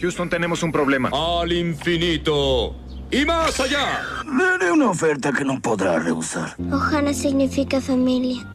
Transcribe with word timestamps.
Houston, 0.00 0.28
tenemos 0.28 0.62
un 0.62 0.72
problema. 0.72 1.10
Al 1.12 1.52
infinito. 1.52 2.76
Y 3.10 3.24
más 3.24 3.58
allá. 3.60 4.02
Le 4.36 4.44
haré 4.44 4.72
una 4.72 4.90
oferta 4.90 5.32
que 5.32 5.44
no 5.44 5.60
podrá 5.60 5.98
rehusar. 5.98 6.54
Ojana 6.72 7.14
significa 7.14 7.80
familia. 7.80 8.54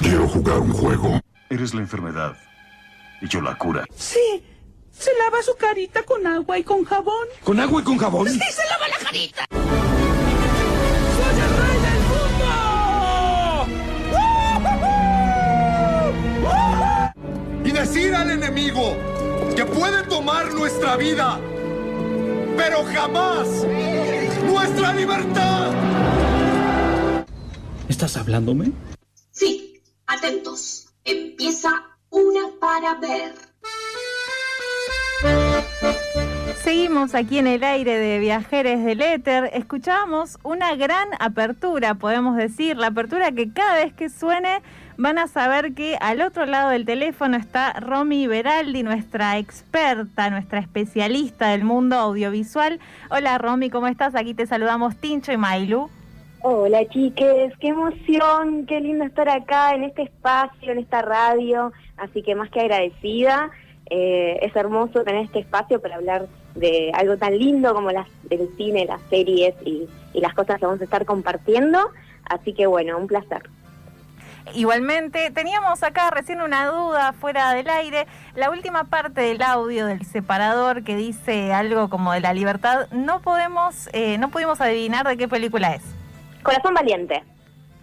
Quiero 0.00 0.28
jugar 0.28 0.58
un 0.58 0.72
juego. 0.72 1.20
Eres 1.48 1.72
la 1.74 1.80
enfermedad. 1.80 2.36
Y 3.20 3.28
yo 3.28 3.40
la 3.40 3.56
cura. 3.56 3.84
Sí. 3.96 4.42
Se 4.90 5.10
lava 5.18 5.42
su 5.42 5.56
carita 5.56 6.02
con 6.04 6.26
agua 6.26 6.58
y 6.58 6.64
con 6.64 6.84
jabón. 6.84 7.26
¿Con 7.42 7.58
agua 7.60 7.80
y 7.80 7.84
con 7.84 7.98
jabón? 7.98 8.28
Sí, 8.28 8.38
se 8.38 8.62
lava 8.68 8.88
la 8.88 8.98
carita. 8.98 9.46
¡Soy 9.50 11.40
el 11.40 11.56
rey 11.62 11.78
del 11.86 12.00
mundo! 12.10 12.54
Y 17.64 17.70
decir 17.72 18.14
al 18.14 18.30
enemigo 18.30 18.96
que 19.54 19.64
puede 19.64 20.02
tomar 20.04 20.52
nuestra 20.52 20.96
vida, 20.96 21.38
pero 22.56 22.84
jamás 22.84 23.48
nuestra 24.44 24.92
libertad. 24.92 25.72
¿Estás 27.88 28.16
hablándome? 28.16 28.72
Sí, 29.30 29.80
atentos. 30.06 30.88
Empieza 31.04 31.70
una 32.10 32.48
para 32.60 32.94
ver. 32.94 33.34
Seguimos 36.64 37.14
aquí 37.14 37.36
en 37.36 37.46
el 37.46 37.62
aire 37.62 37.98
de 37.98 38.18
Viajeres 38.18 38.82
del 38.82 39.02
Éter. 39.02 39.50
Escuchábamos 39.52 40.38
una 40.44 40.74
gran 40.76 41.08
apertura, 41.20 41.92
podemos 41.94 42.38
decir, 42.38 42.78
la 42.78 42.86
apertura 42.86 43.32
que 43.32 43.52
cada 43.52 43.74
vez 43.74 43.92
que 43.92 44.08
suene 44.08 44.62
van 44.96 45.18
a 45.18 45.26
saber 45.26 45.74
que 45.74 45.98
al 46.00 46.22
otro 46.22 46.46
lado 46.46 46.70
del 46.70 46.86
teléfono 46.86 47.36
está 47.36 47.74
Romy 47.74 48.26
Beraldi, 48.26 48.82
nuestra 48.82 49.36
experta, 49.36 50.30
nuestra 50.30 50.58
especialista 50.58 51.48
del 51.48 51.64
mundo 51.64 51.96
audiovisual. 51.96 52.80
Hola 53.10 53.36
Romy, 53.36 53.68
¿cómo 53.68 53.86
estás? 53.86 54.14
Aquí 54.14 54.32
te 54.32 54.46
saludamos 54.46 54.96
Tincho 54.96 55.32
y 55.32 55.36
Mailu. 55.36 55.90
Hola 56.40 56.88
chiques, 56.88 57.52
qué 57.60 57.68
emoción, 57.68 58.64
qué 58.64 58.80
lindo 58.80 59.04
estar 59.04 59.28
acá 59.28 59.74
en 59.74 59.84
este 59.84 60.04
espacio, 60.04 60.72
en 60.72 60.78
esta 60.78 61.02
radio, 61.02 61.74
así 61.98 62.22
que 62.22 62.34
más 62.34 62.48
que 62.48 62.60
agradecida, 62.60 63.50
eh, 63.90 64.38
es 64.42 64.54
hermoso 64.56 65.04
tener 65.04 65.24
este 65.24 65.40
espacio 65.40 65.80
para 65.80 65.96
hablar 65.96 66.26
de 66.54 66.90
algo 66.94 67.16
tan 67.16 67.36
lindo 67.38 67.74
como 67.74 67.90
las, 67.90 68.08
el 68.30 68.48
cine, 68.56 68.86
las 68.86 69.00
series 69.10 69.54
y, 69.64 69.88
y 70.12 70.20
las 70.20 70.34
cosas 70.34 70.58
que 70.58 70.66
vamos 70.66 70.80
a 70.80 70.84
estar 70.84 71.04
compartiendo, 71.04 71.78
así 72.24 72.54
que 72.54 72.66
bueno, 72.66 72.96
un 72.98 73.06
placer. 73.06 73.42
Igualmente, 74.52 75.30
teníamos 75.30 75.82
acá 75.82 76.10
recién 76.10 76.42
una 76.42 76.66
duda 76.66 77.12
fuera 77.14 77.52
del 77.54 77.68
aire. 77.68 78.06
La 78.36 78.50
última 78.50 78.84
parte 78.84 79.22
del 79.22 79.42
audio 79.42 79.86
del 79.86 80.04
separador 80.04 80.84
que 80.84 80.96
dice 80.96 81.52
algo 81.52 81.88
como 81.88 82.12
de 82.12 82.20
la 82.20 82.34
libertad, 82.34 82.88
no 82.92 83.20
podemos, 83.20 83.88
eh, 83.92 84.18
no 84.18 84.30
pudimos 84.30 84.60
adivinar 84.60 85.08
de 85.08 85.16
qué 85.16 85.28
película 85.28 85.74
es. 85.74 85.82
Corazón 86.42 86.74
valiente. 86.74 87.24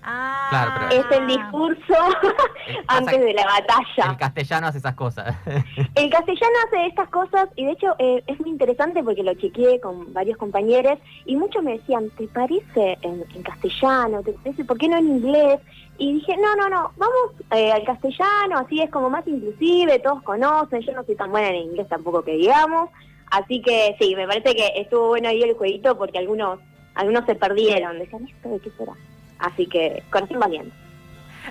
Ah, 0.04 0.48
Claro, 0.50 0.72
pero- 0.90 1.02
Es 1.02 1.18
el 1.20 1.28
discurso 1.28 1.94
antes 2.88 3.20
de 3.20 3.34
la 3.34 3.46
batalla. 3.46 4.12
El 4.12 4.18
castellano 4.18 4.68
hace 4.68 4.78
esas 4.80 4.96
cosas. 4.96 5.36
El 5.96 6.10
castellano 6.10 6.54
hace 6.68 6.86
estas 6.88 7.10
cosas 7.10 7.50
y 7.56 7.66
de 7.66 7.72
hecho 7.74 7.96
eh, 8.00 8.24
es 8.28 8.40
muy 8.40 8.50
interesante 8.50 9.04
porque 9.04 9.24
lo 9.24 9.34
chequeé 9.36 9.80
con 9.80 10.12
varios 10.14 10.38
compañeros 10.38 10.98
y 11.26 11.36
muchos 11.36 11.64
me 11.64 11.74
decían, 11.78 12.10
¿te 12.18 12.28
parece 12.28 12.98
en, 13.02 13.24
en 13.36 13.44
castellano? 13.44 14.22
¿Te 14.24 14.34
parece? 14.34 14.66
¿Por 14.66 14.78
qué 14.78 14.88
no 14.90 14.98
en 14.98 15.08
inglés? 15.08 15.60
Y 15.98 16.14
dije, 16.14 16.36
no, 16.38 16.56
no, 16.56 16.68
no, 16.68 16.92
vamos 16.98 17.32
eh, 17.52 17.72
al 17.72 17.84
castellano, 17.84 18.58
así 18.58 18.82
es 18.82 18.90
como 18.90 19.10
más 19.12 19.28
inclusive, 19.28 20.00
todos 20.00 20.24
conocen, 20.24 20.82
yo 20.82 20.94
no 20.94 21.04
soy 21.04 21.16
tan 21.16 21.30
buena 21.30 21.50
en 21.50 21.58
inglés 21.58 21.88
tampoco 21.90 22.24
que 22.24 22.32
digamos, 22.32 22.90
así 23.30 23.62
que 23.62 23.96
sí, 24.00 24.16
me 24.16 24.26
parece 24.26 24.56
que 24.56 24.68
estuvo 24.78 25.10
bueno 25.10 25.30
ahí 25.30 25.44
el 25.44 25.54
jueguito 25.54 25.96
porque 25.98 26.18
algunos 26.18 26.60
algunos 26.96 27.26
se 27.26 27.36
perdieron, 27.36 28.00
decían, 28.00 28.28
¿esto 28.28 28.50
de 28.50 28.60
qué 28.60 28.72
será? 28.72 28.94
Así 29.42 29.66
que, 29.68 30.04
corazón 30.12 30.40
valiente. 30.40 30.72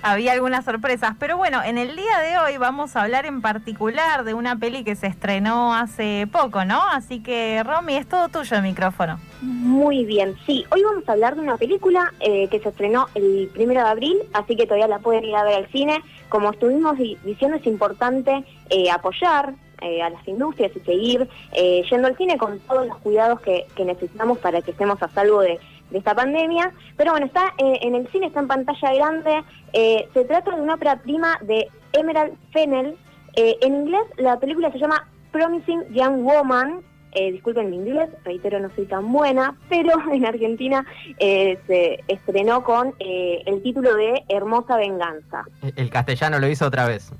había 0.03 0.31
algunas 0.31 0.63
sorpresas, 0.63 1.15
pero 1.19 1.35
bueno, 1.35 1.61
en 1.63 1.77
el 1.77 1.95
día 1.97 2.19
de 2.19 2.37
hoy 2.37 2.57
vamos 2.57 2.95
a 2.95 3.01
hablar 3.03 3.25
en 3.25 3.41
particular 3.41 4.23
de 4.23 4.33
una 4.33 4.55
peli 4.55 4.85
que 4.85 4.95
se 4.95 5.07
estrenó 5.07 5.75
hace 5.75 6.27
poco, 6.31 6.63
¿no? 6.63 6.81
Así 6.89 7.19
que, 7.21 7.61
Romy, 7.63 7.95
es 7.97 8.07
todo 8.07 8.29
tuyo 8.29 8.55
el 8.55 8.63
micrófono. 8.63 9.19
Muy 9.41 10.05
bien, 10.05 10.35
sí. 10.45 10.65
Hoy 10.71 10.81
vamos 10.83 11.03
a 11.07 11.11
hablar 11.11 11.35
de 11.35 11.41
una 11.41 11.57
película 11.57 12.13
eh, 12.21 12.47
que 12.49 12.59
se 12.59 12.69
estrenó 12.69 13.07
el 13.15 13.49
primero 13.53 13.81
de 13.83 13.89
abril, 13.89 14.17
así 14.33 14.55
que 14.55 14.63
todavía 14.65 14.87
la 14.87 14.99
pueden 14.99 15.25
ir 15.25 15.35
a 15.35 15.43
ver 15.43 15.55
al 15.55 15.67
cine. 15.71 16.01
Como 16.29 16.51
estuvimos 16.51 16.97
di- 16.97 17.17
diciendo, 17.25 17.57
es 17.57 17.67
importante 17.67 18.45
eh, 18.69 18.89
apoyar 18.89 19.53
eh, 19.81 20.01
a 20.01 20.09
las 20.09 20.25
industrias 20.27 20.71
y 20.75 20.79
seguir 20.81 21.27
eh, 21.53 21.83
yendo 21.89 22.07
al 22.07 22.15
cine 22.15 22.37
con 22.37 22.59
todos 22.61 22.87
los 22.87 22.97
cuidados 22.99 23.41
que, 23.41 23.65
que 23.75 23.83
necesitamos 23.83 24.37
para 24.37 24.61
que 24.61 24.71
estemos 24.71 25.01
a 25.03 25.09
salvo 25.09 25.41
de, 25.41 25.59
de 25.91 25.97
esta 25.99 26.15
pandemia. 26.15 26.73
Pero 26.97 27.11
bueno, 27.11 27.25
está 27.27 27.53
eh, 27.57 27.79
en 27.81 27.95
el 27.95 28.07
cine, 28.11 28.27
está 28.27 28.39
en 28.39 28.47
pantalla 28.47 28.93
grande. 28.93 29.43
Eh, 29.73 30.07
se 30.13 30.25
trata 30.25 30.55
de 30.55 30.61
una 30.61 30.75
ópera 30.75 30.95
prima 31.01 31.37
de 31.41 31.67
Emerald 31.93 32.33
Fennell. 32.51 32.95
Eh, 33.35 33.55
en 33.61 33.75
inglés 33.75 34.01
la 34.17 34.39
película 34.39 34.71
se 34.71 34.79
llama 34.79 35.07
Promising 35.31 35.83
Young 35.93 36.23
Woman. 36.23 36.81
Disculpen 37.13 37.69
mi 37.69 37.75
inglés, 37.75 38.09
reitero, 38.23 38.57
no 38.61 38.69
soy 38.73 38.85
tan 38.85 39.11
buena, 39.11 39.57
pero 39.67 39.91
en 40.13 40.25
Argentina 40.25 40.85
se 41.19 41.99
estrenó 42.07 42.63
con 42.63 42.95
el 42.99 43.61
título 43.63 43.93
de 43.95 44.23
Hermosa 44.29 44.77
Venganza. 44.77 45.43
El 45.75 45.89
castellano 45.89 46.39
lo 46.39 46.47
hizo 46.47 46.67
otra 46.67 46.87
vez. 46.87 47.11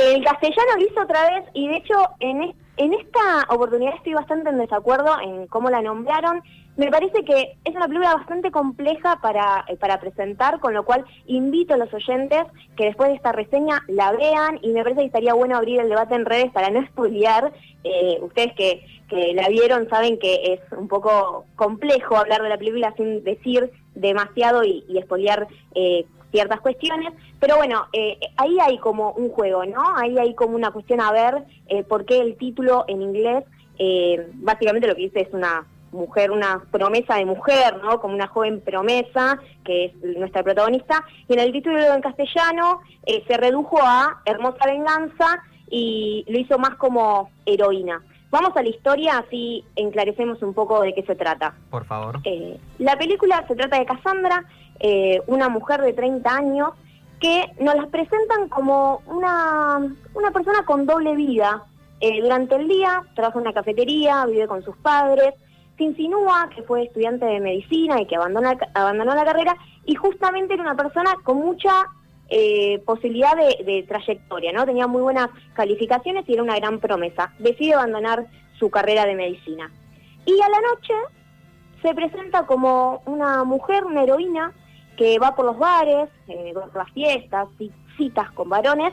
El 0.00 0.24
castellano 0.24 0.70
lo 0.78 0.82
hizo 0.86 1.02
otra 1.02 1.28
vez 1.30 1.44
y 1.52 1.68
de 1.68 1.76
hecho 1.76 1.94
en, 2.20 2.42
es- 2.44 2.56
en 2.78 2.94
esta 2.94 3.46
oportunidad 3.50 3.94
estoy 3.96 4.14
bastante 4.14 4.50
en 4.50 4.58
desacuerdo 4.58 5.20
en 5.20 5.46
cómo 5.48 5.68
la 5.68 5.82
nombraron. 5.82 6.42
Me 6.76 6.90
parece 6.90 7.24
que 7.24 7.56
es 7.64 7.74
una 7.74 7.86
película 7.86 8.14
bastante 8.14 8.52
compleja 8.52 9.20
para, 9.20 9.64
eh, 9.66 9.76
para 9.76 9.98
presentar, 9.98 10.60
con 10.60 10.74
lo 10.74 10.84
cual 10.84 11.04
invito 11.26 11.74
a 11.74 11.76
los 11.76 11.92
oyentes 11.92 12.44
que 12.76 12.84
después 12.84 13.10
de 13.10 13.16
esta 13.16 13.32
reseña 13.32 13.82
la 13.88 14.12
vean 14.12 14.60
y 14.62 14.68
me 14.72 14.84
parece 14.84 15.00
que 15.00 15.06
estaría 15.06 15.34
bueno 15.34 15.56
abrir 15.56 15.80
el 15.80 15.88
debate 15.88 16.14
en 16.14 16.24
redes 16.24 16.52
para 16.52 16.70
no 16.70 16.86
spoilear. 16.86 17.52
Eh, 17.82 18.18
ustedes 18.22 18.54
que, 18.54 18.86
que 19.08 19.34
la 19.34 19.48
vieron 19.48 19.88
saben 19.88 20.18
que 20.18 20.54
es 20.54 20.60
un 20.72 20.86
poco 20.86 21.46
complejo 21.56 22.16
hablar 22.16 22.42
de 22.42 22.48
la 22.48 22.58
película 22.58 22.94
sin 22.96 23.24
decir 23.24 23.72
demasiado 23.94 24.62
y, 24.62 24.84
y 24.88 24.98
eh, 25.74 26.06
ciertas 26.30 26.60
cuestiones, 26.60 27.12
pero 27.40 27.56
bueno, 27.56 27.86
eh, 27.92 28.18
ahí 28.36 28.58
hay 28.60 28.78
como 28.78 29.12
un 29.12 29.30
juego, 29.30 29.64
¿no? 29.64 29.96
Ahí 29.96 30.18
hay 30.18 30.34
como 30.34 30.54
una 30.54 30.70
cuestión 30.70 31.00
a 31.00 31.12
ver 31.12 31.44
eh, 31.68 31.82
por 31.84 32.04
qué 32.04 32.20
el 32.20 32.36
título 32.36 32.84
en 32.88 33.02
inglés, 33.02 33.44
eh, 33.78 34.28
básicamente 34.34 34.88
lo 34.88 34.94
que 34.94 35.02
dice 35.02 35.20
es 35.20 35.32
una 35.32 35.66
mujer, 35.92 36.30
una 36.30 36.62
promesa 36.70 37.16
de 37.16 37.24
mujer, 37.24 37.78
¿no? 37.82 38.00
Como 38.00 38.14
una 38.14 38.26
joven 38.26 38.60
promesa, 38.60 39.38
que 39.64 39.86
es 39.86 39.94
nuestra 40.18 40.42
protagonista, 40.42 41.04
y 41.28 41.34
en 41.34 41.40
el 41.40 41.52
título 41.52 41.78
en 41.94 42.00
castellano 42.00 42.80
eh, 43.06 43.24
se 43.26 43.36
redujo 43.36 43.78
a 43.82 44.20
Hermosa 44.24 44.66
Venganza 44.66 45.42
y 45.70 46.24
lo 46.28 46.38
hizo 46.38 46.58
más 46.58 46.76
como 46.76 47.30
heroína. 47.46 48.02
Vamos 48.30 48.54
a 48.56 48.62
la 48.62 48.68
historia, 48.68 49.18
así 49.18 49.64
enclarecemos 49.74 50.42
un 50.42 50.52
poco 50.52 50.82
de 50.82 50.94
qué 50.94 51.02
se 51.02 51.14
trata. 51.14 51.54
Por 51.70 51.86
favor. 51.86 52.20
Eh, 52.24 52.60
la 52.78 52.96
película 52.96 53.44
se 53.48 53.56
trata 53.56 53.78
de 53.78 53.86
Cassandra, 53.86 54.44
eh, 54.80 55.22
una 55.26 55.48
mujer 55.48 55.80
de 55.80 55.94
30 55.94 56.30
años 56.30 56.70
que 57.20 57.50
nos 57.58 57.74
las 57.74 57.88
presentan 57.88 58.48
como 58.48 59.02
una, 59.06 59.78
una 60.14 60.30
persona 60.30 60.64
con 60.64 60.86
doble 60.86 61.16
vida. 61.16 61.64
Eh, 62.00 62.20
durante 62.20 62.56
el 62.56 62.68
día 62.68 63.02
trabaja 63.14 63.38
en 63.38 63.46
una 63.46 63.54
cafetería, 63.54 64.26
vive 64.26 64.46
con 64.46 64.62
sus 64.62 64.76
padres, 64.76 65.34
se 65.76 65.84
insinúa 65.84 66.50
que 66.54 66.62
fue 66.62 66.84
estudiante 66.84 67.24
de 67.24 67.40
medicina 67.40 68.00
y 68.00 68.06
que 68.06 68.16
abandona, 68.16 68.56
abandonó 68.74 69.14
la 69.14 69.24
carrera 69.24 69.56
y 69.84 69.94
justamente 69.94 70.54
era 70.54 70.62
una 70.62 70.76
persona 70.76 71.14
con 71.24 71.38
mucha 71.38 71.86
eh, 72.28 72.78
posibilidad 72.84 73.34
de, 73.36 73.84
trayectoria, 73.88 74.52
¿no? 74.52 74.66
Tenía 74.66 74.86
muy 74.86 75.02
buenas 75.02 75.30
calificaciones 75.54 76.28
y 76.28 76.34
era 76.34 76.42
una 76.42 76.56
gran 76.56 76.78
promesa. 76.78 77.32
Decide 77.38 77.74
abandonar 77.74 78.26
su 78.58 78.70
carrera 78.70 79.06
de 79.06 79.14
medicina. 79.14 79.70
Y 80.26 80.32
a 80.40 80.48
la 80.48 80.60
noche 80.60 80.94
se 81.82 81.94
presenta 81.94 82.44
como 82.46 83.02
una 83.06 83.44
mujer, 83.44 83.84
una 83.84 84.02
heroína, 84.02 84.52
que 84.96 85.18
va 85.18 85.34
por 85.36 85.46
los 85.46 85.58
bares, 85.58 86.08
eh, 86.26 86.52
por 86.52 86.74
las 86.74 86.90
fiestas, 86.92 87.48
ci- 87.58 87.72
citas 87.96 88.30
con 88.32 88.48
varones, 88.48 88.92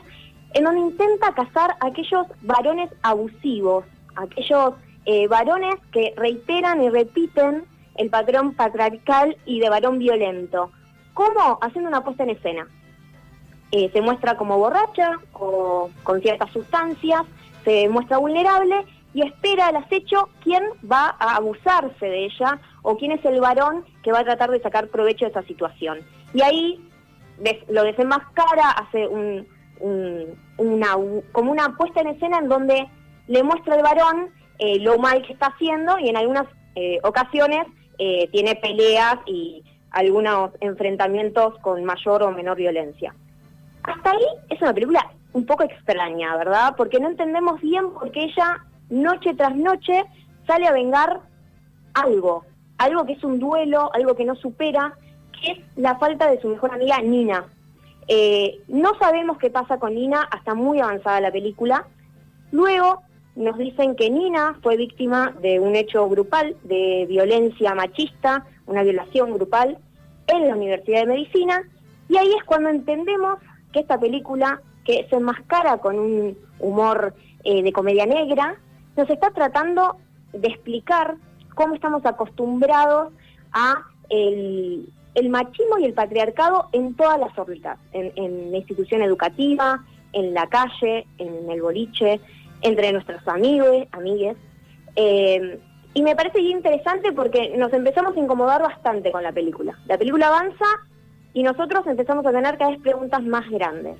en 0.54 0.64
donde 0.64 0.80
intenta 0.80 1.34
cazar 1.34 1.76
a 1.80 1.86
aquellos 1.88 2.26
varones 2.42 2.90
abusivos, 3.02 3.84
aquellos 4.14 4.74
eh, 5.04 5.26
varones 5.28 5.74
que 5.92 6.14
reiteran 6.16 6.80
y 6.82 6.88
repiten 6.90 7.64
el 7.96 8.08
patrón 8.08 8.54
patriarcal 8.54 9.36
y 9.46 9.60
de 9.60 9.68
varón 9.68 9.98
violento. 9.98 10.70
¿Cómo? 11.12 11.58
Haciendo 11.60 11.88
una 11.88 12.04
puesta 12.04 12.22
en 12.22 12.30
escena. 12.30 12.68
Eh, 13.76 13.90
se 13.92 14.00
muestra 14.00 14.36
como 14.40 14.56
borracha 14.64 15.08
o 15.34 15.90
con 16.02 16.16
ciertas 16.22 16.50
sustancias, 16.50 17.22
se 17.64 17.88
muestra 17.90 18.16
vulnerable 18.24 18.76
y 19.12 19.20
espera 19.28 19.66
al 19.66 19.76
acecho 19.76 20.18
quién 20.44 20.62
va 20.90 21.14
a 21.18 21.36
abusarse 21.36 22.06
de 22.06 22.20
ella 22.24 22.50
o 22.82 22.96
quién 22.96 23.12
es 23.12 23.22
el 23.26 23.38
varón 23.40 23.84
que 24.02 24.12
va 24.12 24.20
a 24.20 24.24
tratar 24.24 24.50
de 24.50 24.60
sacar 24.62 24.88
provecho 24.88 25.24
de 25.26 25.30
esa 25.32 25.42
situación. 25.42 25.98
Y 26.32 26.40
ahí 26.48 26.64
lo 27.68 27.82
desenmascara, 27.84 28.66
hace 28.70 29.06
un, 29.08 29.46
un- 29.80 30.28
una, 30.56 30.92
como 31.32 31.50
una 31.52 31.76
puesta 31.76 32.00
en 32.00 32.08
escena 32.14 32.38
en 32.38 32.48
donde 32.48 32.88
le 33.26 33.42
muestra 33.42 33.74
al 33.74 33.82
varón 33.82 34.30
eh, 34.58 34.78
lo 34.80 34.96
mal 34.98 35.20
que 35.26 35.34
está 35.34 35.48
haciendo 35.48 35.98
y 35.98 36.08
en 36.08 36.16
algunas 36.16 36.46
eh, 36.76 36.98
ocasiones 37.02 37.66
tiene 38.32 38.54
peleas 38.56 39.16
y 39.26 39.62
algunos 39.90 40.50
enfrentamientos 40.60 41.58
con 41.60 41.84
mayor 41.84 42.22
o 42.22 42.30
menor 42.30 42.56
violencia. 42.56 43.14
Hasta 43.86 44.10
ahí 44.10 44.26
es 44.50 44.60
una 44.60 44.74
película 44.74 45.10
un 45.32 45.46
poco 45.46 45.64
extraña, 45.64 46.36
¿verdad? 46.36 46.74
Porque 46.76 46.98
no 46.98 47.08
entendemos 47.08 47.60
bien 47.60 47.90
por 47.92 48.10
qué 48.10 48.24
ella 48.24 48.64
noche 48.88 49.34
tras 49.34 49.54
noche 49.54 50.04
sale 50.46 50.66
a 50.66 50.72
vengar 50.72 51.20
algo, 51.94 52.44
algo 52.78 53.04
que 53.04 53.12
es 53.12 53.24
un 53.24 53.38
duelo, 53.38 53.90
algo 53.94 54.14
que 54.14 54.24
no 54.24 54.34
supera, 54.34 54.94
que 55.40 55.52
es 55.52 55.58
la 55.76 55.96
falta 55.96 56.30
de 56.30 56.40
su 56.40 56.48
mejor 56.48 56.72
amiga 56.72 57.00
Nina. 57.00 57.44
no 58.68 58.94
sabemos 58.98 59.38
qué 59.38 59.50
pasa 59.50 59.78
con 59.78 59.94
Nina 59.94 60.22
hasta 60.30 60.54
muy 60.54 60.80
avanzada 60.80 61.20
la 61.20 61.32
película. 61.32 61.86
Luego 62.52 63.02
nos 63.34 63.58
dicen 63.58 63.96
que 63.96 64.10
Nina 64.10 64.58
fue 64.62 64.76
víctima 64.76 65.34
de 65.42 65.60
un 65.60 65.76
hecho 65.76 66.08
grupal 66.08 66.56
de 66.64 67.06
violencia 67.08 67.74
machista, 67.74 68.46
una 68.66 68.82
violación 68.82 69.32
grupal 69.34 69.78
en 70.28 70.48
la 70.48 70.56
Universidad 70.56 71.00
de 71.00 71.06
Medicina, 71.06 71.62
y 72.08 72.16
ahí 72.16 72.32
es 72.32 72.44
cuando 72.44 72.70
entendemos 72.70 73.38
que 73.76 73.80
esta 73.80 74.00
película, 74.00 74.62
que 74.86 75.06
se 75.10 75.16
enmascara 75.16 75.76
con 75.78 75.98
un 75.98 76.38
humor 76.60 77.14
eh, 77.44 77.62
de 77.62 77.72
comedia 77.72 78.06
negra, 78.06 78.56
nos 78.96 79.10
está 79.10 79.30
tratando 79.32 79.98
de 80.32 80.48
explicar 80.48 81.16
cómo 81.54 81.74
estamos 81.74 82.06
acostumbrados 82.06 83.12
a 83.52 83.82
el, 84.08 84.90
machismo 85.28 85.78
y 85.78 85.84
el 85.84 85.92
patriarcado 85.92 86.70
en 86.72 86.94
todas 86.94 87.20
las 87.20 87.38
órbitas, 87.38 87.78
en, 87.92 88.12
en 88.16 88.50
la 88.50 88.56
institución 88.56 89.02
educativa, 89.02 89.84
en 90.14 90.32
la 90.32 90.46
calle, 90.46 91.06
en 91.18 91.50
el 91.50 91.60
boliche, 91.60 92.18
entre 92.62 92.92
nuestros 92.92 93.28
amigos, 93.28 93.86
amigues. 93.92 94.38
Eh, 94.94 95.60
y 95.92 96.02
me 96.02 96.16
parece 96.16 96.40
interesante 96.40 97.12
porque 97.12 97.54
nos 97.58 97.74
empezamos 97.74 98.16
a 98.16 98.20
incomodar 98.20 98.62
bastante 98.62 99.12
con 99.12 99.22
la 99.22 99.32
película. 99.32 99.78
La 99.86 99.98
película 99.98 100.28
avanza 100.28 100.64
y 101.36 101.42
nosotros 101.42 101.86
empezamos 101.86 102.24
a 102.24 102.32
tener 102.32 102.56
cada 102.56 102.70
vez 102.70 102.80
preguntas 102.80 103.22
más 103.22 103.46
grandes. 103.50 103.98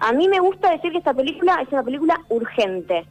A 0.00 0.12
mí 0.12 0.26
me 0.26 0.40
gusta 0.40 0.72
decir 0.72 0.90
que 0.90 0.98
esta 0.98 1.14
película 1.14 1.60
es 1.62 1.68
una 1.68 1.84
película 1.84 2.20
urgente. 2.30 3.06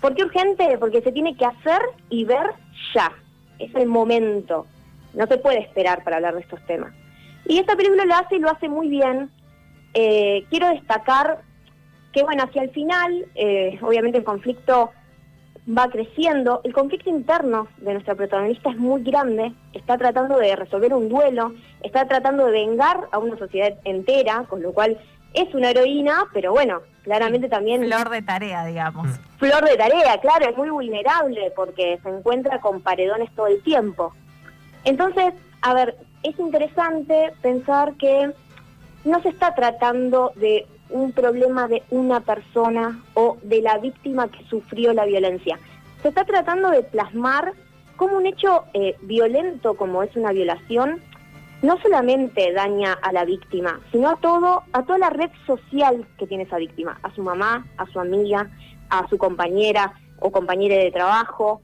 ¿Por 0.00 0.14
qué 0.14 0.22
urgente? 0.22 0.78
Porque 0.78 1.02
se 1.02 1.10
tiene 1.10 1.36
que 1.36 1.44
hacer 1.44 1.82
y 2.10 2.24
ver 2.24 2.52
ya. 2.94 3.10
Es 3.58 3.74
el 3.74 3.88
momento. 3.88 4.68
No 5.14 5.26
se 5.26 5.36
puede 5.38 5.58
esperar 5.58 6.04
para 6.04 6.18
hablar 6.18 6.34
de 6.34 6.42
estos 6.42 6.64
temas. 6.66 6.92
Y 7.44 7.58
esta 7.58 7.74
película 7.74 8.04
lo 8.04 8.14
hace 8.14 8.36
y 8.36 8.38
lo 8.38 8.48
hace 8.48 8.68
muy 8.68 8.88
bien. 8.88 9.32
Eh, 9.94 10.44
quiero 10.48 10.68
destacar 10.68 11.42
que 12.12 12.22
bueno, 12.22 12.44
hacia 12.44 12.62
el 12.62 12.70
final, 12.70 13.26
eh, 13.34 13.80
obviamente 13.82 14.18
el 14.18 14.24
conflicto 14.24 14.92
va 15.66 15.88
creciendo, 15.88 16.60
el 16.64 16.72
conflicto 16.72 17.08
interno 17.08 17.68
de 17.78 17.92
nuestra 17.92 18.14
protagonista 18.14 18.70
es 18.70 18.76
muy 18.76 19.02
grande, 19.02 19.52
está 19.72 19.96
tratando 19.96 20.36
de 20.38 20.56
resolver 20.56 20.92
un 20.92 21.08
duelo, 21.08 21.52
está 21.82 22.06
tratando 22.06 22.46
de 22.46 22.52
vengar 22.52 23.08
a 23.12 23.18
una 23.18 23.38
sociedad 23.38 23.74
entera, 23.84 24.44
con 24.48 24.62
lo 24.62 24.72
cual 24.72 24.98
es 25.34 25.54
una 25.54 25.70
heroína, 25.70 26.24
pero 26.32 26.52
bueno, 26.52 26.80
claramente 27.04 27.48
también... 27.48 27.84
Flor 27.86 28.10
de 28.10 28.22
tarea, 28.22 28.66
digamos. 28.66 29.06
Mm. 29.06 29.38
Flor 29.38 29.64
de 29.64 29.76
tarea, 29.76 30.18
claro, 30.20 30.48
es 30.48 30.56
muy 30.56 30.70
vulnerable 30.70 31.52
porque 31.54 31.98
se 32.02 32.08
encuentra 32.08 32.60
con 32.60 32.80
paredones 32.80 33.30
todo 33.34 33.46
el 33.46 33.62
tiempo. 33.62 34.12
Entonces, 34.84 35.32
a 35.62 35.74
ver, 35.74 35.96
es 36.22 36.38
interesante 36.38 37.32
pensar 37.40 37.94
que 37.94 38.32
no 39.04 39.22
se 39.22 39.28
está 39.28 39.54
tratando 39.54 40.32
de 40.36 40.66
un 40.92 41.12
problema 41.12 41.68
de 41.68 41.82
una 41.90 42.20
persona 42.20 43.02
o 43.14 43.36
de 43.42 43.62
la 43.62 43.78
víctima 43.78 44.28
que 44.28 44.44
sufrió 44.44 44.92
la 44.92 45.04
violencia. 45.04 45.58
Se 46.02 46.08
está 46.08 46.24
tratando 46.24 46.70
de 46.70 46.82
plasmar 46.82 47.52
como 47.96 48.16
un 48.16 48.26
hecho 48.26 48.64
eh, 48.74 48.96
violento 49.02 49.74
como 49.74 50.02
es 50.02 50.14
una 50.16 50.32
violación, 50.32 51.00
no 51.62 51.78
solamente 51.80 52.52
daña 52.52 52.94
a 52.94 53.12
la 53.12 53.24
víctima, 53.24 53.80
sino 53.92 54.10
a 54.10 54.16
todo, 54.16 54.64
a 54.72 54.82
toda 54.82 54.98
la 54.98 55.10
red 55.10 55.30
social 55.46 56.06
que 56.18 56.26
tiene 56.26 56.44
esa 56.44 56.56
víctima, 56.56 56.98
a 57.02 57.14
su 57.14 57.22
mamá, 57.22 57.66
a 57.76 57.86
su 57.86 58.00
amiga, 58.00 58.50
a 58.90 59.08
su 59.08 59.16
compañera 59.16 59.92
o 60.18 60.32
compañera 60.32 60.76
de 60.76 60.90
trabajo. 60.90 61.62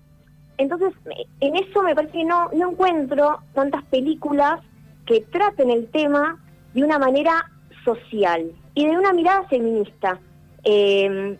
Entonces, 0.57 0.93
en 1.41 1.57
eso 1.57 1.83
me 1.83 1.95
parece 1.95 2.19
que 2.19 2.25
no, 2.25 2.49
no 2.53 2.71
encuentro 2.71 3.41
tantas 3.55 3.85
películas 3.85 4.61
que 5.07 5.21
traten 5.23 5.71
el 5.71 5.89
tema 5.91 6.39
de 6.75 6.85
una 6.85 6.99
manera 6.99 7.51
social 7.89 8.53
y 8.75 8.87
de 8.87 8.99
una 8.99 9.13
mirada 9.13 9.43
feminista. 9.49 10.19
Em, 10.65 11.37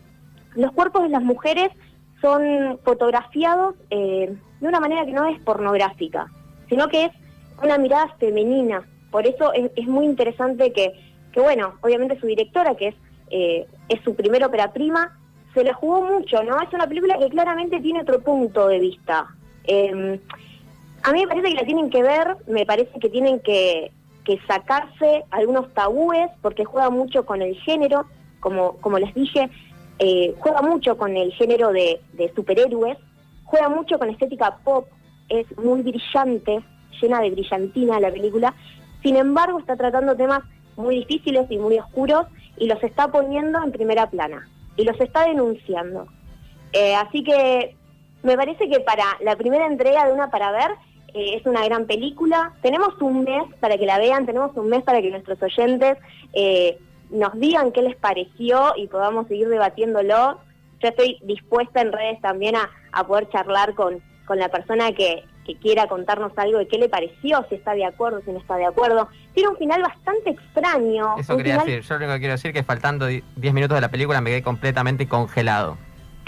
los 0.55 0.71
cuerpos 0.71 1.03
de 1.03 1.09
las 1.09 1.21
mujeres 1.21 1.69
son 2.21 2.79
fotografiados 2.83 3.75
eh, 3.89 4.35
de 4.59 4.67
una 4.67 4.79
manera 4.79 5.05
que 5.05 5.13
no 5.13 5.25
es 5.27 5.39
pornográfica, 5.41 6.27
sino 6.67 6.87
que 6.87 7.05
es 7.05 7.11
una 7.63 7.77
mirada 7.77 8.07
femenina. 8.19 8.83
Por 9.11 9.27
eso 9.27 9.53
es, 9.53 9.87
muy 9.87 10.05
interesante 10.05 10.71
que, 10.71 10.93
que, 11.31 11.39
bueno, 11.39 11.73
obviamente 11.81 12.19
su 12.19 12.27
directora, 12.27 12.75
que 12.75 12.87
es, 12.89 12.95
eh, 13.31 13.67
es 13.89 14.01
su 14.03 14.15
primera 14.15 14.47
ópera 14.47 14.71
prima, 14.71 15.17
se 15.53 15.63
la 15.63 15.73
jugó 15.73 16.03
mucho, 16.03 16.43
¿no? 16.43 16.61
Es 16.61 16.71
una 16.73 16.87
película 16.87 17.17
que 17.17 17.29
claramente 17.29 17.79
tiene 17.79 18.01
otro 18.01 18.21
punto 18.21 18.67
de 18.67 18.79
vista. 18.79 19.27
Em, 19.65 20.19
a 21.03 21.11
mí 21.11 21.21
me 21.21 21.27
parece 21.27 21.49
que 21.49 21.61
la 21.61 21.65
tienen 21.65 21.89
que 21.89 22.03
ver, 22.03 22.37
me 22.47 22.65
parece 22.65 22.99
que 22.99 23.09
tienen 23.09 23.39
que, 23.39 23.91
que 24.29 24.39
sacarse 24.45 25.25
algunos 25.31 25.73
tabúes, 25.73 26.29
porque 26.43 26.63
juega 26.63 26.91
mucho 26.91 27.25
con 27.25 27.41
el 27.41 27.55
género, 27.61 28.05
como, 28.39 28.73
como 28.73 28.99
les 28.99 29.11
dije, 29.15 29.49
eh, 29.97 30.35
juega 30.37 30.61
mucho 30.61 30.95
con 30.99 31.17
el 31.17 31.33
género 31.33 31.71
de, 31.71 31.99
superhéroes, 32.35 32.99
juega 33.45 33.69
mucho 33.69 33.97
con 33.97 34.11
estética 34.11 34.59
pop, 34.63 34.85
es 35.29 35.47
muy 35.57 35.81
brillante, 35.81 36.59
llena 37.01 37.21
de 37.21 37.31
brillantina 37.31 37.99
la 37.99 38.11
película, 38.11 38.53
sin 39.01 39.15
embargo 39.15 39.57
está 39.57 39.75
tratando 39.75 40.15
temas 40.15 40.41
muy 40.77 40.97
difíciles 40.97 41.49
y 41.49 41.57
muy 41.57 41.79
oscuros 41.79 42.27
y 42.57 42.67
los 42.67 42.83
está 42.83 43.07
poniendo 43.07 43.63
en 43.63 43.71
primera 43.71 44.11
plana 44.11 44.47
y 44.77 44.83
los 44.83 45.01
está 45.01 45.23
denunciando. 45.25 46.05
Eh, 46.71 46.93
así 46.93 47.23
que 47.23 47.75
me 48.21 48.37
parece 48.37 48.69
que 48.69 48.79
para 48.81 49.05
la 49.21 49.35
primera 49.37 49.65
entrega 49.65 50.05
de 50.05 50.13
Una 50.13 50.29
para 50.29 50.51
Ver 50.51 50.69
eh, 51.13 51.35
es 51.35 51.45
una 51.45 51.63
gran 51.65 51.85
película. 51.85 52.53
Tenemos 52.61 52.99
un 53.01 53.23
mes 53.23 53.43
para 53.59 53.77
que 53.77 53.85
la 53.85 53.97
vean, 53.97 54.25
tenemos 54.25 54.55
un 54.55 54.69
mes 54.69 54.83
para 54.83 55.01
que 55.01 55.09
nuestros 55.09 55.41
oyentes 55.41 55.97
eh, 56.33 56.77
nos 57.09 57.37
digan 57.39 57.71
qué 57.71 57.81
les 57.81 57.95
pareció 57.95 58.73
y 58.75 58.87
podamos 58.87 59.27
seguir 59.27 59.49
debatiéndolo. 59.49 60.39
Yo 60.81 60.87
estoy 60.87 61.17
dispuesta 61.23 61.81
en 61.81 61.91
redes 61.91 62.21
también 62.21 62.55
a, 62.55 63.03
poder 63.05 63.29
charlar 63.29 63.75
con, 63.75 64.01
con 64.25 64.39
la 64.39 64.49
persona 64.49 64.91
que, 64.93 65.23
quiera 65.63 65.87
contarnos 65.87 66.31
algo 66.37 66.59
de 66.59 66.67
qué 66.67 66.77
le 66.77 66.89
pareció, 66.89 67.43
si 67.49 67.55
está 67.55 67.73
de 67.73 67.83
acuerdo, 67.83 68.21
si 68.23 68.31
no 68.31 68.37
está 68.37 68.55
de 68.55 68.67
acuerdo. 68.67 69.09
Tiene 69.33 69.49
un 69.49 69.57
final 69.57 69.81
bastante 69.81 70.29
extraño. 70.29 71.15
Eso 71.17 71.35
quería 71.37 71.57
decir. 71.57 71.81
Yo 71.81 71.95
lo 71.95 71.97
único 71.97 72.13
que 72.13 72.19
quiero 72.19 72.33
decir 72.33 72.49
es 72.49 72.53
que 72.53 72.61
faltando 72.61 73.07
10 73.07 73.23
minutos 73.55 73.73
de 73.73 73.81
la 73.81 73.89
película 73.89 74.21
me 74.21 74.29
quedé 74.29 74.43
completamente 74.43 75.07
congelado. 75.07 75.75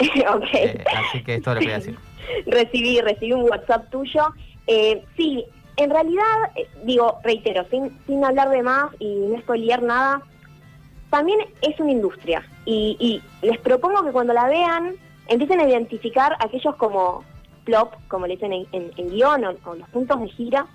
ok. 0.28 0.54
Eh, 0.54 0.84
así 1.08 1.22
que 1.22 1.36
esto 1.36 1.54
lo 1.54 1.60
quería 1.60 1.76
decir. 1.76 1.96
recibí, 2.46 3.00
recibí 3.00 3.32
un 3.32 3.48
WhatsApp 3.48 3.90
tuyo 3.90 4.34
eh, 4.66 5.04
sí, 5.16 5.44
en 5.76 5.90
realidad, 5.90 6.52
eh, 6.56 6.68
digo, 6.84 7.18
reitero, 7.22 7.64
sin, 7.70 7.98
sin 8.06 8.24
hablar 8.24 8.50
de 8.50 8.62
más 8.62 8.90
y 8.98 9.14
no 9.14 9.38
spoilear 9.40 9.82
nada, 9.82 10.22
también 11.10 11.40
es 11.60 11.78
una 11.78 11.92
industria. 11.92 12.44
Y, 12.64 13.22
les 13.42 13.58
propongo 13.58 14.04
que 14.04 14.12
cuando 14.12 14.32
la 14.32 14.46
vean 14.46 14.94
empiecen 15.28 15.60
a 15.60 15.68
identificar 15.68 16.36
aquellos 16.40 16.76
como 16.76 17.24
plop, 17.64 17.94
como 18.08 18.26
le 18.26 18.34
dicen 18.34 18.66
en, 18.72 19.10
guion, 19.10 19.44
o, 19.44 19.74
los 19.74 19.88
puntos 19.90 20.20
de 20.20 20.28
gira, 20.28 20.66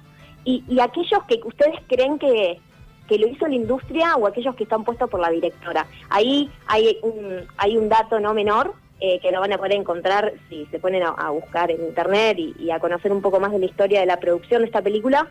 y, 0.44 0.80
aquellos 0.80 1.24
que 1.28 1.40
ustedes 1.44 1.80
creen 1.88 2.20
que, 2.20 2.60
que 3.08 3.18
lo 3.18 3.28
hizo 3.28 3.48
la 3.48 3.56
industria 3.56 4.16
o 4.16 4.28
aquellos 4.28 4.56
que 4.56 4.64
están 4.64 4.84
puestos 4.84 5.10
por 5.10 5.20
la 5.20 5.30
directora. 5.30 5.88
Ahí 6.10 6.52
hay 6.68 7.00
un, 7.02 7.48
hay 7.58 7.78
un 7.78 7.90
dato 7.90 8.20
no 8.20 8.34
menor, 8.34 8.74
eh, 9.00 9.20
que 9.20 9.32
lo 9.32 9.40
van 9.40 9.54
a 9.54 9.58
poder 9.58 9.74
encontrar 9.74 10.34
si 10.50 10.66
se 10.68 10.80
ponen 10.80 11.04
a, 11.04 11.30
buscar 11.30 11.70
en 11.70 11.86
internet 11.86 12.38
y, 12.40 12.72
a 12.72 12.80
conocer 12.80 13.12
un 13.12 13.22
poco 13.22 13.40
más 13.40 13.52
de 13.52 13.60
la 13.60 13.68
historia 13.68 14.00
de 14.00 14.08
la 14.08 14.20
producción 14.20 14.62
de 14.62 14.68
esta 14.68 14.82
película. 14.82 15.30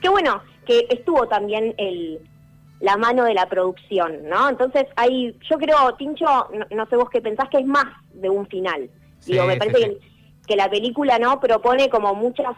Que 0.00 0.08
bueno, 0.08 0.42
que 0.64 0.86
estuvo 0.88 1.28
también 1.28 1.74
el, 1.76 2.20
la 2.80 2.96
mano 2.96 3.24
de 3.24 3.34
la 3.34 3.46
producción, 3.46 4.26
¿no? 4.26 4.48
Entonces 4.48 4.86
hay, 4.96 5.36
yo 5.50 5.58
creo, 5.58 5.94
Tincho, 5.98 6.48
no, 6.70 6.86
sé 6.86 6.96
vos 6.96 7.10
qué 7.10 7.20
pensás, 7.20 7.50
que 7.50 7.58
es 7.58 7.66
más 7.66 7.84
de 8.14 8.30
un 8.30 8.46
final. 8.46 8.88
Digo, 9.26 9.44
me 9.44 9.58
parece 9.58 9.98
Que, 10.46 10.56
la 10.56 10.70
película, 10.70 11.18
¿no? 11.18 11.40
Propone 11.40 11.90
como 11.90 12.14
muchas, 12.14 12.56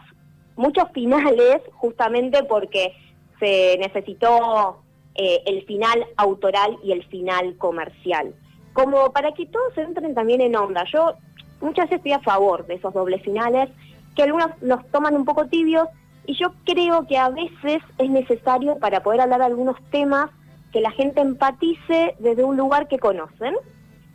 muchos 0.55 0.85
finales 0.93 1.61
justamente 1.73 2.43
porque 2.43 2.93
se 3.37 3.77
necesitó 3.79 4.81
eh, 5.15 5.43
el 5.45 5.65
final 5.65 6.07
autoral 6.15 6.77
y 6.83 6.93
el 6.93 7.05
final 7.07 7.57
comercial 7.57 8.33
como 8.75 9.09
para 9.13 9.31
que 9.31 9.45
todos 9.45 9.75
entren 9.77 10.13
también 10.13 10.41
en 10.41 10.53
onda. 10.53 10.83
Yo 10.91 11.13
muchas 11.61 11.85
veces 11.85 11.99
estoy 11.99 12.11
a 12.11 12.19
favor 12.19 12.67
de 12.67 12.73
esos 12.75 12.93
dobles 12.93 13.23
finales, 13.23 13.69
que 14.15 14.23
algunos 14.23 14.49
los 14.61 14.85
toman 14.91 15.15
un 15.15 15.23
poco 15.23 15.47
tibios, 15.47 15.87
y 16.25 16.35
yo 16.35 16.49
creo 16.65 17.07
que 17.07 17.17
a 17.17 17.29
veces 17.29 17.81
es 17.97 18.09
necesario 18.09 18.77
para 18.77 19.01
poder 19.01 19.21
hablar 19.21 19.39
de 19.39 19.45
algunos 19.45 19.77
temas 19.91 20.29
que 20.73 20.81
la 20.81 20.91
gente 20.91 21.21
empatice 21.21 22.15
desde 22.19 22.43
un 22.43 22.57
lugar 22.57 22.89
que 22.89 22.99
conocen. 22.99 23.55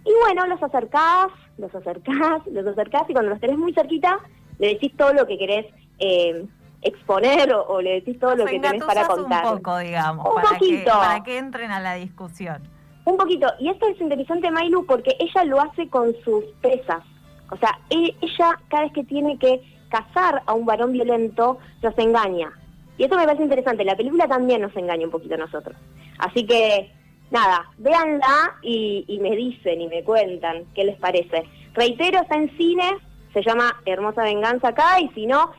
Y 0.04 0.10
bueno, 0.20 0.46
los 0.46 0.62
acercás, 0.62 1.28
los 1.56 1.74
acercás, 1.74 2.46
los 2.52 2.66
acercás 2.66 3.08
y 3.08 3.14
cuando 3.14 3.30
los 3.30 3.40
tenés 3.40 3.56
muy 3.56 3.72
cerquita, 3.72 4.18
le 4.58 4.74
decís 4.74 4.94
todo 4.94 5.14
lo 5.14 5.26
que 5.26 5.38
querés 5.38 5.64
eh, 6.00 6.44
exponer 6.82 7.54
o, 7.54 7.80
le 7.80 8.02
decís 8.02 8.18
todo 8.18 8.36
lo 8.36 8.44
que 8.44 8.60
tenés 8.60 8.84
para 8.84 9.06
contar. 9.06 9.46
un 9.46 9.56
poco, 9.56 9.78
digamos, 9.78 10.26
un 10.28 10.34
para 10.34 10.50
poquito. 10.50 10.84
Que, 10.84 10.90
para 10.90 11.22
que 11.22 11.38
entren 11.38 11.70
a 11.70 11.80
la 11.80 11.94
discusión. 11.94 12.79
Un 13.04 13.16
poquito. 13.16 13.46
Y 13.58 13.68
esto 13.68 13.86
es 13.88 14.00
interesante, 14.00 14.50
Mailu, 14.50 14.86
porque 14.86 15.16
ella 15.18 15.44
lo 15.44 15.60
hace 15.60 15.88
con 15.88 16.14
sus 16.24 16.44
presas. 16.60 17.02
O 17.50 17.56
sea, 17.56 17.78
e, 17.90 18.14
ella 18.20 18.58
cada 18.68 18.84
vez 18.84 18.92
que 18.92 19.04
tiene 19.04 19.38
que 19.38 19.60
casar 19.88 20.42
a 20.46 20.54
un 20.54 20.66
varón 20.66 20.92
violento, 20.92 21.58
los 21.82 21.96
engaña. 21.98 22.52
Y 22.98 23.04
eso 23.04 23.16
me 23.16 23.24
parece 23.24 23.42
interesante. 23.42 23.84
La 23.84 23.96
película 23.96 24.28
también 24.28 24.62
nos 24.62 24.76
engaña 24.76 25.06
un 25.06 25.10
poquito 25.10 25.34
a 25.34 25.38
nosotros. 25.38 25.76
Así 26.18 26.46
que, 26.46 26.92
nada, 27.30 27.70
véanla 27.78 28.58
y 28.62 29.18
me 29.20 29.34
dicen 29.34 29.80
y 29.80 29.88
me 29.88 30.04
cuentan 30.04 30.64
qué 30.74 30.84
les 30.84 30.96
parece. 30.98 31.44
Reitero, 31.74 32.20
está 32.20 32.36
en 32.36 32.54
cine, 32.56 32.84
se 33.32 33.42
llama 33.42 33.80
Hermosa 33.86 34.24
Venganza 34.24 34.68
acá, 34.68 35.00
y 35.00 35.08
si 35.10 35.26
no, 35.26 35.52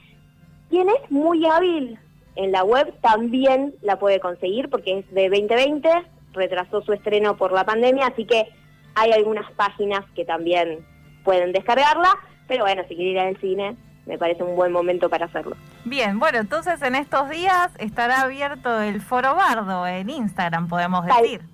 quien 0.69 0.89
es 0.89 1.11
muy 1.11 1.45
hábil 1.45 1.97
en 2.35 2.51
la 2.51 2.63
web 2.63 2.93
también 3.01 3.75
la 3.81 3.99
puede 3.99 4.19
conseguir 4.19 4.69
porque 4.69 4.99
es 4.99 5.13
de 5.13 5.29
2020, 5.29 5.89
retrasó 6.33 6.81
su 6.81 6.93
estreno 6.93 7.37
por 7.37 7.51
la 7.51 7.65
pandemia, 7.65 8.07
así 8.07 8.25
que 8.25 8.47
hay 8.95 9.11
algunas 9.11 9.49
páginas 9.51 10.01
que 10.15 10.25
también 10.25 10.85
pueden 11.23 11.51
descargarla, 11.51 12.17
pero 12.47 12.63
bueno, 12.63 12.83
si 12.87 12.95
quieren 12.95 13.13
ir 13.13 13.19
al 13.19 13.37
cine, 13.37 13.75
me 14.05 14.17
parece 14.17 14.43
un 14.43 14.55
buen 14.55 14.71
momento 14.71 15.09
para 15.09 15.25
hacerlo. 15.27 15.55
Bien, 15.85 16.19
bueno, 16.19 16.39
entonces 16.39 16.81
en 16.81 16.95
estos 16.95 17.29
días 17.29 17.71
estará 17.77 18.21
abierto 18.21 18.81
el 18.81 19.01
Foro 19.01 19.35
Bardo 19.35 19.85
en 19.87 20.09
Instagram, 20.09 20.67
podemos 20.67 21.05
decir. 21.05 21.39
Tal 21.39 21.50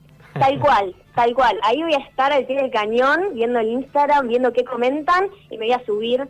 cual, 0.60 0.96
tal 1.16 1.34
cual. 1.34 1.60
Ahí 1.64 1.82
voy 1.82 1.94
a 1.94 2.00
estar 2.00 2.32
al 2.32 2.46
pie 2.46 2.62
del 2.62 2.72
cañón, 2.72 3.34
viendo 3.34 3.60
el 3.60 3.68
Instagram, 3.68 4.28
viendo 4.28 4.54
qué 4.54 4.64
comentan 4.64 5.30
y 5.50 5.58
me 5.58 5.66
voy 5.66 5.74
a 5.74 5.86
subir 5.86 6.28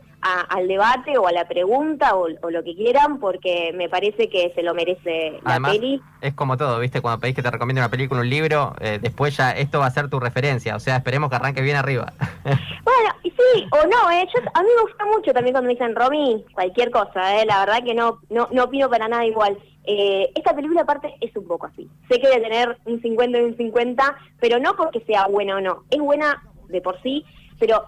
al 0.50 0.68
debate 0.68 1.18
o 1.18 1.28
a 1.28 1.32
la 1.32 1.48
pregunta 1.48 2.16
o, 2.16 2.28
lo 2.28 2.64
que 2.64 2.76
quieran 2.76 3.20
porque 3.20 3.72
me 3.76 3.88
parece 3.88 4.30
que 4.30 4.52
se 4.56 4.64
lo 4.64 4.74
merece 4.74 5.40
la 5.46 5.60
peli. 5.60 6.02
Es 6.22 6.34
como 6.34 6.58
todo, 6.58 6.80
¿viste? 6.80 7.02
Cuando 7.02 7.20
pedís 7.20 7.36
que 7.36 7.44
te 7.44 7.52
recomiende 7.52 7.82
una 7.82 7.92
película, 7.92 8.22
un 8.22 8.30
libro, 8.30 8.74
eh, 8.80 9.00
después 9.02 9.38
ya 9.38 9.52
esto 9.52 9.80
va 9.80 9.86
a 9.86 9.92
ser 9.92 10.10
tu 10.10 10.20
referencia. 10.20 10.76
O 10.76 10.80
sea, 10.80 10.98
esperemos 10.98 11.30
que 11.30 11.36
arranque 11.36 11.62
bien 11.62 11.78
arriba. 11.78 12.14
bueno, 12.44 13.10
y 13.24 13.30
sí 13.30 13.68
o 13.72 13.88
no, 13.88 14.12
¿eh? 14.12 14.28
a 14.54 14.64
mí 14.64 14.70
me 14.76 14.82
gusta 14.82 15.06
mucho 15.06 15.34
también 15.34 15.54
cuando 15.54 15.68
me 15.68 15.74
dicen 15.74 15.96
Romy, 15.96 16.44
cualquier 16.54 16.92
cosa, 16.92 17.40
¿eh? 17.40 17.46
La 17.46 17.60
verdad 17.60 17.84
que 17.84 17.94
no, 17.94 18.20
no, 18.30 18.48
no 18.52 18.66
opino 18.66 18.90
para 18.90 19.08
nada 19.08 19.26
igual. 19.26 19.58
Eh, 19.90 20.32
esta 20.36 20.54
película 20.54 20.82
aparte 20.82 21.16
es 21.22 21.34
un 21.38 21.48
poco 21.48 21.68
así. 21.68 21.90
Sé 22.10 22.20
que 22.20 22.28
debe 22.28 22.42
tener 22.42 22.78
un 22.84 23.02
50 23.02 23.40
y 23.40 23.42
un 23.42 23.56
50, 23.56 24.18
pero 24.40 24.60
no 24.60 24.76
porque 24.76 25.00
sea 25.02 25.28
buena 25.28 25.56
o 25.56 25.62
no. 25.62 25.84
Es 25.90 26.00
buena 26.00 26.44
de 26.68 26.82
por 26.82 27.02
sí, 27.02 27.24
pero 27.58 27.86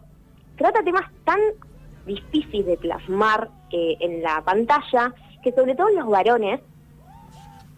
trata 0.55 0.81
temas 0.81 1.11
tan 1.25 1.39
difíciles 2.05 2.65
de 2.65 2.77
plasmar 2.77 3.49
eh, 3.71 3.97
en 3.99 4.23
la 4.23 4.41
pantalla 4.45 5.13
que 5.43 5.51
sobre 5.51 5.75
todo 5.75 5.89
los 5.89 6.07
varones 6.07 6.61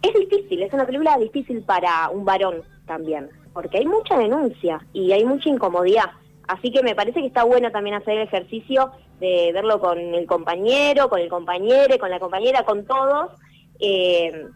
es 0.03 0.13
difícil, 0.13 0.61
es 0.63 0.73
una 0.73 0.85
película 0.85 1.17
difícil 1.17 1.63
para 1.63 2.09
un 2.09 2.23
varón 2.23 2.63
también, 2.85 3.29
porque 3.53 3.79
hay 3.79 3.85
mucha 3.85 4.17
denuncia 4.17 4.85
y 4.93 5.11
hay 5.11 5.25
mucha 5.25 5.49
incomodidad. 5.49 6.11
Así 6.47 6.71
que 6.71 6.83
me 6.83 6.95
parece 6.95 7.21
que 7.21 7.27
está 7.27 7.43
bueno 7.43 7.71
también 7.71 7.95
hacer 7.95 8.17
el 8.17 8.27
ejercicio 8.27 8.91
de 9.19 9.51
verlo 9.53 9.79
con 9.79 9.97
el 9.97 10.25
compañero, 10.25 11.09
con 11.09 11.19
el 11.19 11.29
compañero, 11.29 11.97
con 11.99 12.09
la 12.09 12.19
compañera, 12.19 12.65
con 12.65 12.85
todos, 12.85 13.31
eh, 13.79 14.47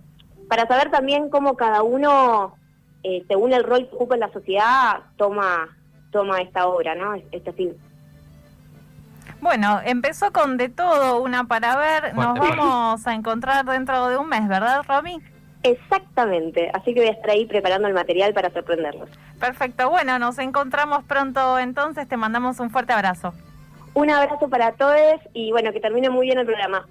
para 0.48 0.68
saber 0.68 0.92
también 0.92 1.30
cómo 1.30 1.56
cada 1.56 1.84
uno, 1.84 2.56
eh, 3.04 3.24
según 3.28 3.54
el 3.54 3.64
rol 3.64 3.88
que 3.90 3.96
ocupa 3.96 4.16
en 4.16 4.22
la 4.22 4.32
sociedad, 4.32 5.04
toma, 5.18 5.76
toma 6.12 6.42
esta 6.42 6.68
obra, 6.68 6.96
¿no? 6.96 7.16
Este 7.32 7.52
film. 7.54 7.74
Bueno, 9.42 9.80
empezó 9.84 10.32
con 10.32 10.58
de 10.58 10.70
todo, 10.70 11.22
una 11.22 11.44
para 11.44 11.78
ver. 11.78 12.16
Nos 12.16 12.40
vamos 12.40 13.06
a 13.06 13.14
encontrar 13.14 13.66
dentro 13.66 14.10
de 14.10 14.18
un 14.18 14.28
mes, 14.28 14.48
¿verdad, 14.48 14.84
Romy? 14.88 15.22
Exactamente, 15.66 16.70
así 16.76 16.94
que 16.94 17.00
voy 17.00 17.10
a 17.10 17.14
estar 17.14 17.32
ahí 17.32 17.46
preparando 17.48 17.88
el 17.88 17.96
material 17.96 18.36
para 18.36 18.52
sorprenderlos. 18.52 19.10
Perfecto, 19.40 19.90
bueno, 19.90 20.20
nos 20.20 20.38
encontramos 20.38 21.04
pronto 21.06 21.58
entonces, 21.58 22.08
te 22.08 22.18
mandamos 22.18 22.60
un 22.60 22.70
fuerte 22.70 22.94
abrazo. 22.94 23.34
Un 23.96 24.12
abrazo 24.12 24.48
para 24.48 24.74
todos 24.74 25.20
y 25.34 25.52
bueno, 25.52 25.72
que 25.74 25.80
termine 25.80 26.12
muy 26.12 26.28
bien 26.28 26.38
el 26.38 26.46
programa. 26.46 26.84